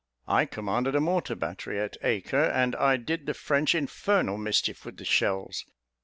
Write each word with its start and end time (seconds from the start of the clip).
I 0.27 0.45
commanded 0.45 0.95
a 0.95 0.99
mortar 0.99 1.35
battery 1.35 1.79
at 1.79 1.95
Acre, 2.01 2.35
and 2.45 2.75
I 2.75 2.97
did 2.97 3.27
the 3.27 3.35
French 3.35 3.75
infernal 3.75 4.39
mischief 4.39 4.83
with 4.83 4.97
the 4.97 5.05
shells. 5.05 5.63